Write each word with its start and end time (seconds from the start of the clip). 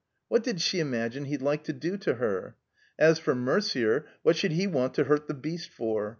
What 0.29 0.41
did 0.43 0.61
she 0.61 0.79
imagine 0.79 1.25
he'd 1.25 1.43
like 1.43 1.63
to 1.65 1.73
do 1.73 1.95
to 1.97 2.15
her? 2.15 2.55
As 2.97 3.19
for 3.19 3.35
Mercier, 3.35 4.07
what 4.23 4.35
should 4.35 4.53
he 4.53 4.65
want 4.65 4.95
to 4.95 5.03
hurt 5.03 5.27
the 5.27 5.35
beast 5.35 5.69
for? 5.69 6.09